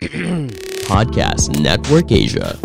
[0.88, 2.56] Podcast Network Asia.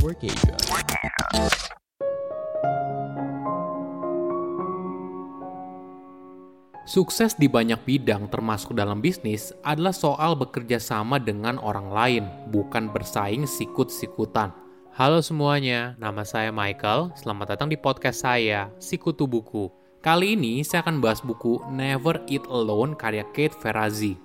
[6.87, 12.23] Sukses di banyak bidang termasuk dalam bisnis adalah soal bekerja sama dengan orang lain,
[12.55, 14.55] bukan bersaing sikut-sikutan.
[14.95, 17.11] Halo semuanya, nama saya Michael.
[17.19, 19.67] Selamat datang di podcast saya, Sikutu Buku.
[19.99, 24.24] Kali ini saya akan bahas buku Never Eat Alone karya Kate Ferrazzi.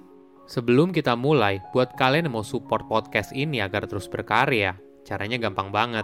[0.51, 4.75] Sebelum kita mulai, buat kalian yang mau support podcast ini agar terus berkarya,
[5.07, 6.03] caranya gampang banget.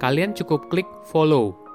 [0.00, 1.68] Kalian cukup klik follow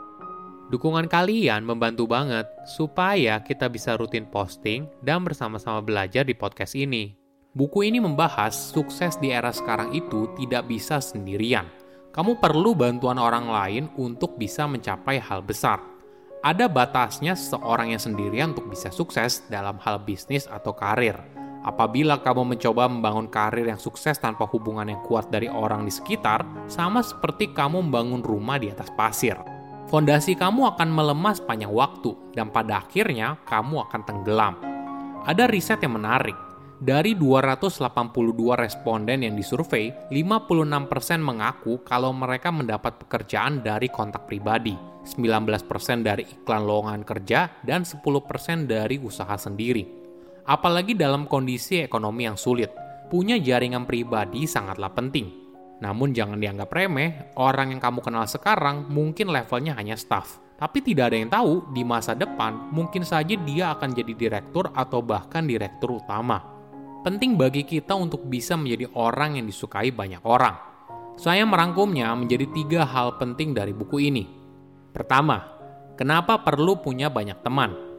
[0.74, 7.14] Dukungan kalian membantu banget supaya kita bisa rutin posting dan bersama-sama belajar di podcast ini.
[7.54, 11.70] Buku ini membahas sukses di era sekarang itu tidak bisa sendirian.
[12.10, 15.78] Kamu perlu bantuan orang lain untuk bisa mencapai hal besar.
[16.42, 21.43] Ada batasnya seorang yang sendirian untuk bisa sukses dalam hal bisnis atau karir.
[21.64, 26.44] Apabila kamu mencoba membangun karir yang sukses tanpa hubungan yang kuat dari orang di sekitar,
[26.68, 29.40] sama seperti kamu membangun rumah di atas pasir
[29.94, 34.58] fondasi kamu akan melemah sepanjang waktu dan pada akhirnya kamu akan tenggelam.
[35.22, 36.34] Ada riset yang menarik.
[36.82, 37.94] Dari 282
[38.58, 46.66] responden yang disurvei, 56% mengaku kalau mereka mendapat pekerjaan dari kontak pribadi, 19% dari iklan
[46.66, 50.03] lowongan kerja, dan 10% dari usaha sendiri.
[50.44, 52.72] Apalagi dalam kondisi ekonomi yang sulit,
[53.08, 55.44] punya jaringan pribadi sangatlah penting
[55.84, 60.40] namun jangan dianggap remeh, orang yang kamu kenal sekarang mungkin levelnya hanya staff.
[60.56, 65.04] Tapi tidak ada yang tahu, di masa depan mungkin saja dia akan jadi direktur atau
[65.04, 66.40] bahkan direktur utama.
[67.04, 70.56] Penting bagi kita untuk bisa menjadi orang yang disukai banyak orang.
[71.20, 74.24] Saya merangkumnya menjadi tiga hal penting dari buku ini.
[74.96, 75.44] Pertama,
[76.00, 77.93] kenapa perlu punya banyak teman?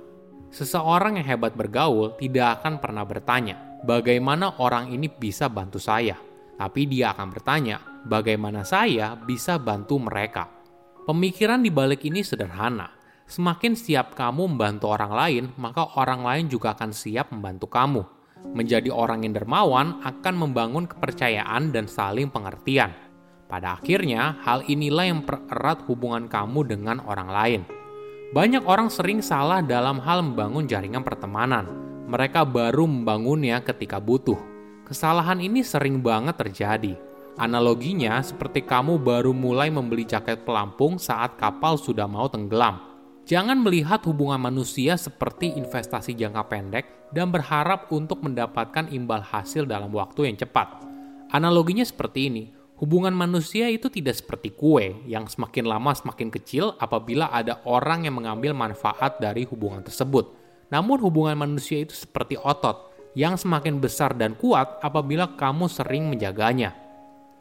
[0.54, 6.14] Seseorang yang hebat bergaul tidak akan pernah bertanya, bagaimana orang ini bisa bantu saya
[6.54, 10.46] tapi dia akan bertanya, bagaimana saya bisa bantu mereka?
[11.04, 12.94] Pemikiran di balik ini sederhana.
[13.24, 18.02] Semakin siap kamu membantu orang lain, maka orang lain juga akan siap membantu kamu.
[18.54, 22.92] Menjadi orang yang dermawan akan membangun kepercayaan dan saling pengertian.
[23.48, 27.62] Pada akhirnya, hal inilah yang pererat hubungan kamu dengan orang lain.
[28.34, 31.70] Banyak orang sering salah dalam hal membangun jaringan pertemanan.
[32.10, 36.92] Mereka baru membangunnya ketika butuh Kesalahan ini sering banget terjadi.
[37.40, 42.84] Analoginya seperti kamu baru mulai membeli jaket pelampung saat kapal sudah mau tenggelam.
[43.24, 46.84] Jangan melihat hubungan manusia seperti investasi jangka pendek
[47.16, 50.84] dan berharap untuk mendapatkan imbal hasil dalam waktu yang cepat.
[51.32, 52.44] Analoginya seperti ini,
[52.78, 58.18] hubungan manusia itu tidak seperti kue yang semakin lama semakin kecil apabila ada orang yang
[58.18, 60.34] mengambil manfaat dari hubungan tersebut.
[60.72, 66.74] Namun hubungan manusia itu seperti otot yang semakin besar dan kuat apabila kamu sering menjaganya.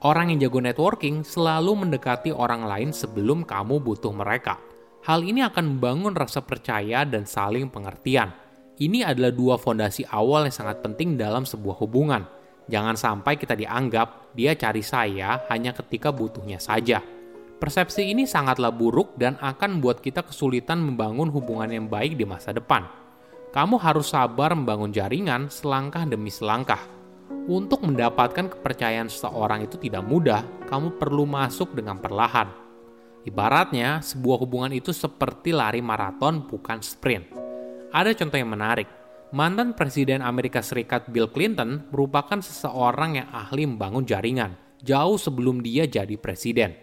[0.03, 4.59] Orang yang jago networking selalu mendekati orang lain sebelum kamu butuh mereka.
[5.03, 8.31] Hal ini akan membangun rasa percaya dan saling pengertian.
[8.79, 12.27] Ini adalah dua fondasi awal yang sangat penting dalam sebuah hubungan.
[12.67, 17.03] Jangan sampai kita dianggap dia cari saya hanya ketika butuhnya saja.
[17.59, 22.51] Persepsi ini sangatlah buruk dan akan membuat kita kesulitan membangun hubungan yang baik di masa
[22.51, 23.03] depan
[23.53, 26.81] kamu harus sabar membangun jaringan selangkah demi selangkah.
[27.45, 32.49] Untuk mendapatkan kepercayaan seseorang itu tidak mudah, kamu perlu masuk dengan perlahan.
[33.23, 37.29] Ibaratnya, sebuah hubungan itu seperti lari maraton bukan sprint.
[37.93, 39.02] Ada contoh yang menarik.
[39.33, 44.53] Mantan Presiden Amerika Serikat Bill Clinton merupakan seseorang yang ahli membangun jaringan,
[44.85, 46.77] jauh sebelum dia jadi presiden.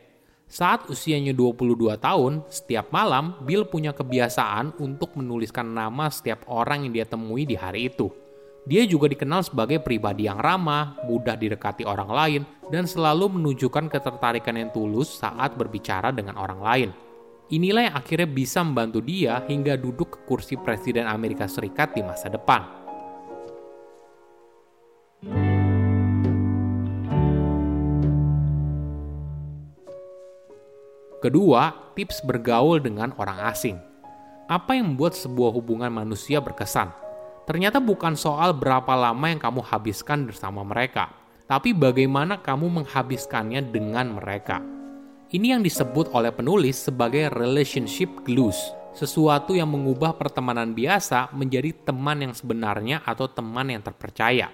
[0.50, 6.92] Saat usianya 22 tahun, setiap malam Bill punya kebiasaan untuk menuliskan nama setiap orang yang
[6.98, 8.10] dia temui di hari itu.
[8.66, 14.58] Dia juga dikenal sebagai pribadi yang ramah, mudah didekati orang lain, dan selalu menunjukkan ketertarikan
[14.58, 16.90] yang tulus saat berbicara dengan orang lain.
[17.50, 22.30] Inilah yang akhirnya bisa membantu dia hingga duduk ke kursi Presiden Amerika Serikat di masa
[22.30, 22.62] depan.
[31.18, 33.82] Kedua, tips bergaul dengan orang asing.
[34.46, 36.94] Apa yang membuat sebuah hubungan manusia berkesan?
[37.50, 41.10] Ternyata bukan soal berapa lama yang kamu habiskan bersama mereka,
[41.50, 44.79] tapi bagaimana kamu menghabiskannya dengan mereka.
[45.30, 48.58] Ini yang disebut oleh penulis sebagai relationship glues,
[48.90, 54.50] sesuatu yang mengubah pertemanan biasa menjadi teman yang sebenarnya atau teman yang terpercaya.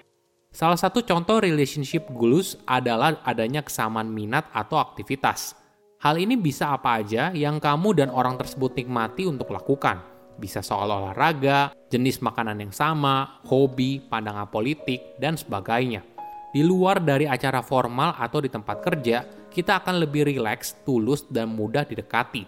[0.53, 5.57] Salah satu contoh relationship glues adalah adanya kesamaan minat atau aktivitas.
[5.97, 9.97] Hal ini bisa apa aja yang kamu dan orang tersebut nikmati untuk lakukan.
[10.37, 16.05] Bisa soal olahraga, jenis makanan yang sama, hobi, pandangan politik, dan sebagainya.
[16.53, 21.49] Di luar dari acara formal atau di tempat kerja, kita akan lebih rileks, tulus, dan
[21.49, 22.45] mudah didekati.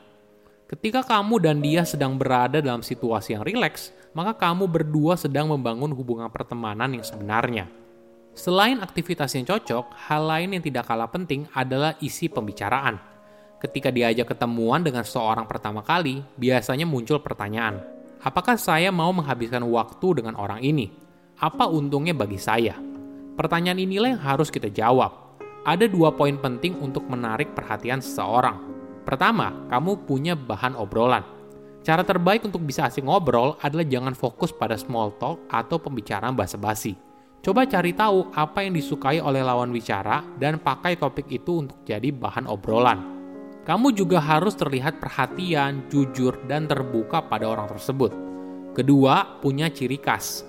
[0.70, 5.90] Ketika kamu dan dia sedang berada dalam situasi yang rileks, maka kamu berdua sedang membangun
[5.98, 7.66] hubungan pertemanan yang sebenarnya.
[8.38, 13.02] Selain aktivitas yang cocok, hal lain yang tidak kalah penting adalah isi pembicaraan.
[13.58, 17.82] Ketika diajak ketemuan dengan seorang pertama kali, biasanya muncul pertanyaan,
[18.22, 20.94] apakah saya mau menghabiskan waktu dengan orang ini?
[21.42, 22.78] Apa untungnya bagi saya?
[23.34, 25.29] Pertanyaan inilah yang harus kita jawab.
[25.68, 28.64] Ada dua poin penting untuk menarik perhatian seseorang.
[29.04, 31.26] Pertama, kamu punya bahan obrolan.
[31.84, 36.96] Cara terbaik untuk bisa asing ngobrol adalah jangan fokus pada small talk atau pembicaraan basa-basi.
[37.40, 42.12] Coba cari tahu apa yang disukai oleh lawan bicara dan pakai topik itu untuk jadi
[42.12, 43.00] bahan obrolan.
[43.64, 48.12] Kamu juga harus terlihat perhatian, jujur, dan terbuka pada orang tersebut.
[48.76, 50.44] Kedua, punya ciri khas.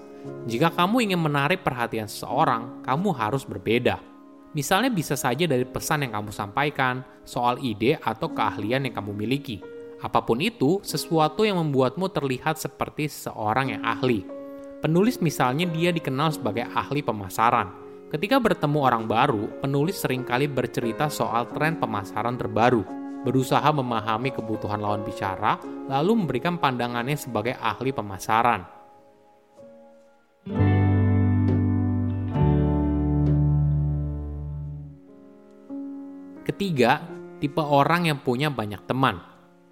[0.51, 4.10] Jika kamu ingin menarik perhatian seseorang, kamu harus berbeda.
[4.51, 9.63] Misalnya bisa saja dari pesan yang kamu sampaikan, soal ide atau keahlian yang kamu miliki.
[10.03, 14.27] Apa pun itu, sesuatu yang membuatmu terlihat seperti seorang yang ahli.
[14.81, 17.69] Penulis misalnya dia dikenal sebagai ahli pemasaran.
[18.11, 22.83] Ketika bertemu orang baru, penulis sering kali bercerita soal tren pemasaran terbaru,
[23.23, 28.80] berusaha memahami kebutuhan lawan bicara, lalu memberikan pandangannya sebagai ahli pemasaran.
[36.61, 37.01] Ketiga,
[37.41, 39.17] tipe orang yang punya banyak teman.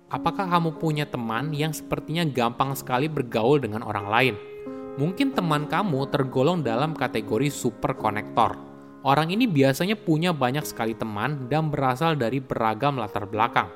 [0.08, 4.35] Apakah kamu punya teman yang sepertinya gampang sekali bergaul dengan orang lain?
[4.96, 8.56] Mungkin teman kamu tergolong dalam kategori super konektor.
[9.05, 13.69] Orang ini biasanya punya banyak sekali teman dan berasal dari beragam latar belakang.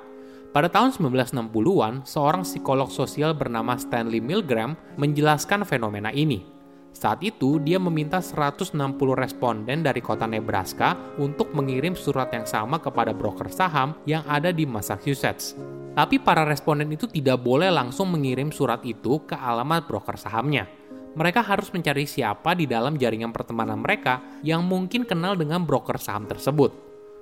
[0.56, 6.48] Pada tahun 1960-an, seorang psikolog sosial bernama Stanley Milgram menjelaskan fenomena ini.
[6.92, 8.76] Saat itu, dia meminta 160
[9.16, 14.68] responden dari kota Nebraska untuk mengirim surat yang sama kepada broker saham yang ada di
[14.68, 15.56] Massachusetts.
[15.92, 20.64] Tapi para responden itu tidak boleh langsung mengirim surat itu ke alamat broker sahamnya.
[21.12, 26.24] Mereka harus mencari siapa di dalam jaringan pertemanan mereka yang mungkin kenal dengan broker saham
[26.24, 26.72] tersebut.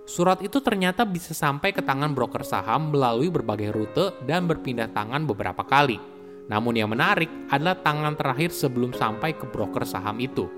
[0.06, 5.26] Surat itu ternyata bisa sampai ke tangan broker saham melalui berbagai rute dan berpindah tangan
[5.26, 6.19] beberapa kali.
[6.50, 10.50] Namun yang menarik adalah tangan terakhir sebelum sampai ke broker saham itu.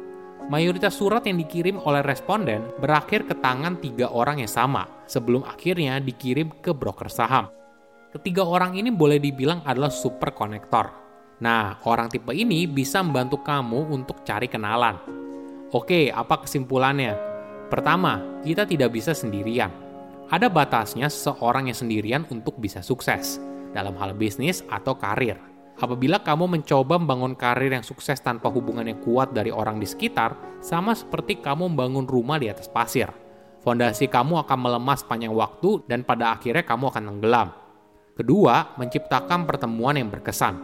[0.48, 6.00] Mayoritas surat yang dikirim oleh responden berakhir ke tangan tiga orang yang sama sebelum akhirnya
[6.00, 7.46] dikirim ke broker saham.
[8.10, 10.90] Ketiga orang ini boleh dibilang adalah super konektor.
[11.44, 14.98] Nah, orang tipe ini bisa membantu kamu untuk cari kenalan.
[15.72, 17.16] Oke, apa kesimpulannya?
[17.72, 19.72] Pertama, kita tidak bisa sendirian.
[20.28, 23.40] Ada batasnya seorang yang sendirian untuk bisa sukses
[23.72, 25.51] dalam hal bisnis atau karir.
[25.80, 30.36] Apabila kamu mencoba membangun karir yang sukses tanpa hubungan yang kuat dari orang di sekitar,
[30.60, 33.08] sama seperti kamu membangun rumah di atas pasir.
[33.62, 37.48] Fondasi kamu akan melemah sepanjang waktu dan pada akhirnya kamu akan tenggelam.
[38.12, 40.60] Kedua, menciptakan pertemuan yang berkesan.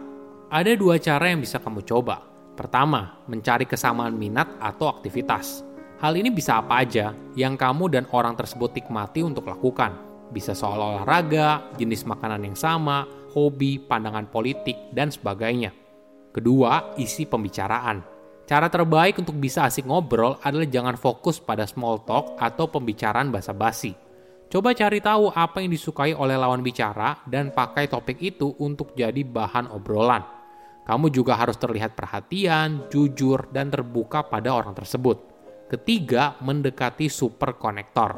[0.51, 2.21] Ada dua cara yang bisa kamu coba.
[2.53, 5.63] Pertama, mencari kesamaan minat atau aktivitas.
[5.99, 9.95] Hal ini bisa apa aja yang kamu dan orang tersebut nikmati untuk lakukan.
[10.29, 15.71] Bisa soal olahraga, jenis makanan yang sama, hobi, pandangan politik, dan sebagainya.
[16.29, 18.01] Kedua, isi pembicaraan.
[18.49, 23.93] Cara terbaik untuk bisa asik ngobrol adalah jangan fokus pada small talk atau pembicaraan basa-basi.
[24.49, 29.21] Coba cari tahu apa yang disukai oleh lawan bicara dan pakai topik itu untuk jadi
[29.21, 30.25] bahan obrolan.
[30.89, 35.21] Kamu juga harus terlihat perhatian, jujur, dan terbuka pada orang tersebut.
[35.69, 38.17] Ketiga, mendekati super konektor.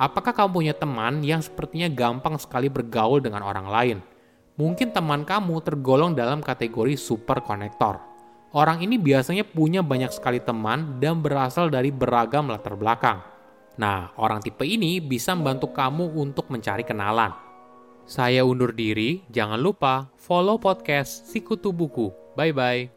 [0.00, 3.98] Apakah kamu punya teman yang sepertinya gampang sekali bergaul dengan orang lain?
[4.58, 8.02] Mungkin teman kamu tergolong dalam kategori super konektor.
[8.50, 13.22] Orang ini biasanya punya banyak sekali teman dan berasal dari beragam latar belakang.
[13.78, 17.30] Nah, orang tipe ini bisa membantu kamu untuk mencari kenalan.
[18.02, 22.10] Saya undur diri, jangan lupa follow podcast Sikutu Buku.
[22.34, 22.90] Bye-bye.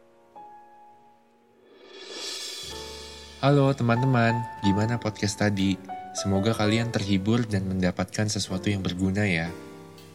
[3.38, 4.34] Halo teman-teman,
[4.66, 5.78] gimana podcast tadi?
[6.18, 9.46] Semoga kalian terhibur dan mendapatkan sesuatu yang berguna ya.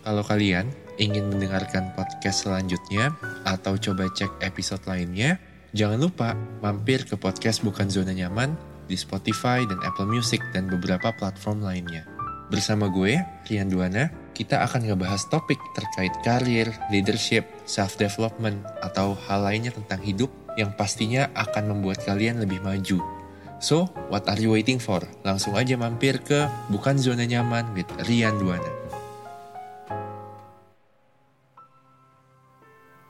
[0.08, 3.12] Kalau kalian ingin mendengarkan podcast selanjutnya
[3.44, 5.36] atau coba cek episode lainnya,
[5.76, 6.32] jangan lupa
[6.64, 8.56] mampir ke podcast Bukan Zona Nyaman
[8.88, 12.08] di Spotify dan Apple Music dan beberapa platform lainnya.
[12.48, 13.20] Bersama gue,
[13.52, 20.32] Rian Duana, kita akan ngebahas topik terkait karir, leadership, self-development, atau hal lainnya tentang hidup
[20.56, 23.04] yang pastinya akan membuat kalian lebih maju.
[23.60, 25.04] So, what are you waiting for?
[25.28, 28.77] Langsung aja mampir ke Bukan Zona Nyaman with Rian Duana.